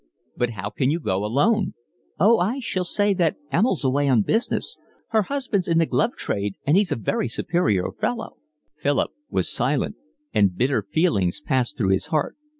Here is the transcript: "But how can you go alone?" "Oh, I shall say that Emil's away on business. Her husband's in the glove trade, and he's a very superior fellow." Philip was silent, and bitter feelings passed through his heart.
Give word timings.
"But 0.35 0.49
how 0.57 0.71
can 0.71 0.89
you 0.89 0.99
go 0.99 1.23
alone?" 1.23 1.75
"Oh, 2.19 2.39
I 2.39 2.59
shall 2.59 2.83
say 2.85 3.13
that 3.13 3.35
Emil's 3.53 3.83
away 3.83 4.09
on 4.09 4.23
business. 4.23 4.79
Her 5.09 5.21
husband's 5.21 5.67
in 5.67 5.77
the 5.77 5.85
glove 5.85 6.15
trade, 6.17 6.55
and 6.65 6.75
he's 6.75 6.91
a 6.91 6.95
very 6.95 7.27
superior 7.27 7.91
fellow." 7.99 8.37
Philip 8.81 9.11
was 9.29 9.47
silent, 9.47 9.97
and 10.33 10.57
bitter 10.57 10.81
feelings 10.81 11.39
passed 11.39 11.77
through 11.77 11.89
his 11.89 12.07
heart. 12.07 12.35